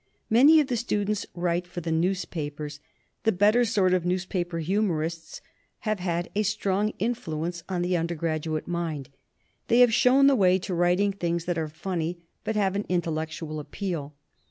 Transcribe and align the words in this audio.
"Many 0.31 0.59
of 0.59 0.65
the 0.65 0.77
students 0.77 1.27
write 1.35 1.67
for 1.67 1.79
the 1.81 1.91
news 1.91 2.25
papers. 2.25 2.79
The 3.21 3.31
better 3.31 3.63
sort 3.63 3.93
of 3.93 4.03
newspaper 4.03 4.57
humorists 4.57 5.41
have 5.81 5.99
had 5.99 6.31
a 6.33 6.41
strong 6.41 6.93
influence 6.97 7.63
on 7.69 7.83
the 7.83 7.95
undergraduate 7.95 8.67
mind; 8.67 9.09
they 9.67 9.81
have 9.81 9.93
shown 9.93 10.25
the 10.25 10.35
way 10.35 10.57
to 10.57 10.73
writing 10.73 11.11
things 11.11 11.45
that 11.45 11.59
are 11.59 11.69
funny 11.69 12.17
but 12.43 12.55
have 12.55 12.75
an 12.75 12.87
intellectual 12.89 13.59
appeal. 13.59 14.15